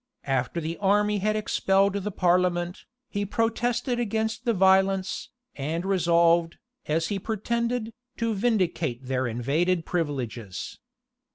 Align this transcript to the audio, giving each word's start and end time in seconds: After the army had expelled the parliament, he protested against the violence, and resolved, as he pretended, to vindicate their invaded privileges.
After 0.25 0.59
the 0.59 0.77
army 0.77 1.19
had 1.19 1.35
expelled 1.35 1.93
the 1.93 2.09
parliament, 2.09 2.85
he 3.07 3.23
protested 3.23 3.99
against 3.99 4.45
the 4.45 4.53
violence, 4.55 5.29
and 5.55 5.85
resolved, 5.85 6.57
as 6.87 7.09
he 7.09 7.19
pretended, 7.19 7.93
to 8.17 8.33
vindicate 8.33 9.05
their 9.05 9.27
invaded 9.27 9.85
privileges. 9.85 10.79